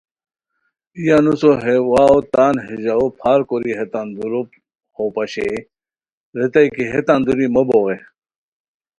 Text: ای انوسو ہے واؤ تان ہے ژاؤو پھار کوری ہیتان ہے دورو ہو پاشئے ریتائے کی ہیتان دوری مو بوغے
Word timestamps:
ای 0.97 1.05
انوسو 1.17 1.51
ہے 1.63 1.75
واؤ 1.89 2.17
تان 2.33 2.53
ہے 2.65 2.75
ژاؤو 2.83 3.05
پھار 3.19 3.39
کوری 3.49 3.71
ہیتان 3.79 4.07
ہے 4.09 4.13
دورو 4.15 4.41
ہو 4.95 5.03
پاشئے 5.15 5.51
ریتائے 6.37 6.67
کی 6.75 6.83
ہیتان 6.93 7.19
دوری 7.25 7.47
مو 7.53 7.61
بوغے 7.67 7.97